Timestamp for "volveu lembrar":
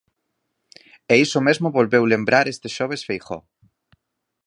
1.77-2.45